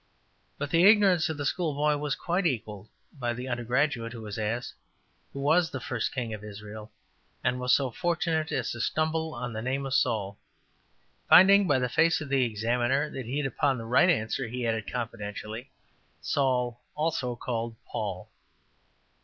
''But 0.57 0.71
the 0.71 0.83
ignorance 0.83 1.29
of 1.29 1.37
the 1.37 1.45
schoolboy 1.45 1.95
was 1.95 2.15
quite 2.15 2.47
equalled 2.47 2.89
by 3.19 3.33
the 3.33 3.47
undergraduate 3.47 4.13
who 4.13 4.23
was 4.23 4.39
asked 4.39 4.73
``Who 5.31 5.41
was 5.41 5.69
the 5.69 5.79
first 5.79 6.11
king 6.11 6.33
of 6.33 6.43
Israel?'' 6.43 6.91
and 7.43 7.59
was 7.59 7.75
so 7.75 7.91
fortunate 7.91 8.51
as 8.51 8.71
to 8.71 8.81
stumble 8.81 9.35
on 9.35 9.53
the 9.53 9.61
name 9.61 9.85
of 9.85 9.93
Saul. 9.93 10.39
Finding 11.29 11.67
by 11.67 11.77
the 11.77 11.87
face 11.87 12.19
of 12.19 12.29
the 12.29 12.43
examiner 12.43 13.11
that 13.11 13.27
he 13.27 13.37
had 13.37 13.43
hit 13.45 13.53
upon 13.53 13.77
the 13.77 13.85
right 13.85 14.09
answer, 14.09 14.47
he 14.47 14.65
added 14.65 14.91
confidentially, 14.91 15.69
``Saul, 16.23 16.77
also 16.95 17.35
called 17.35 17.75
Paul.'' 17.85 18.27